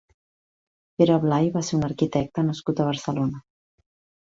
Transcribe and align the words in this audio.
Pere 1.01 1.17
Blai 1.25 1.51
va 1.59 1.63
ser 1.69 1.77
un 1.81 1.85
arquitecte 1.89 2.47
nascut 2.49 2.83
a 2.87 2.91
Barcelona. 2.91 3.45